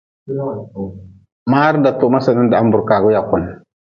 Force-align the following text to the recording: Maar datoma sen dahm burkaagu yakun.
Maar 1.51 1.75
datoma 1.83 2.19
sen 2.27 2.49
dahm 2.51 2.69
burkaagu 2.73 3.09
yakun. 3.15 3.43